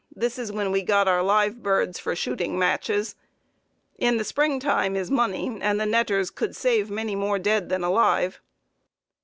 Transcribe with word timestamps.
Then 0.15 0.31
is 0.37 0.51
when 0.51 0.71
we 0.71 0.81
got 0.81 1.07
our 1.07 1.21
live 1.21 1.61
birds 1.61 1.99
for 1.99 2.15
shooting 2.15 2.57
matches. 2.57 3.15
In 3.99 4.17
the 4.17 4.23
spring 4.23 4.59
time 4.59 4.95
is 4.95 5.11
money, 5.11 5.59
and 5.61 5.79
the 5.79 5.85
netters 5.85 6.31
could 6.31 6.55
save 6.55 6.89
many 6.89 7.15
more 7.15 7.37
dead 7.37 7.69
than 7.69 7.83
alive. 7.83 8.41